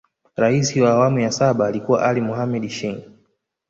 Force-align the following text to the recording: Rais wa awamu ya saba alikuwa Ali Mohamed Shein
Rais 0.35 0.75
wa 0.75 0.91
awamu 0.91 1.19
ya 1.19 1.31
saba 1.31 1.67
alikuwa 1.67 2.03
Ali 2.05 2.21
Mohamed 2.21 2.69
Shein 2.69 3.01